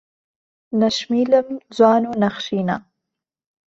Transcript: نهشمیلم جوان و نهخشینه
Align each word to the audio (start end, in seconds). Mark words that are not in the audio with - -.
نهشمیلم 0.79 1.47
جوان 1.75 2.03
و 2.05 2.11
نهخشینه 2.21 2.77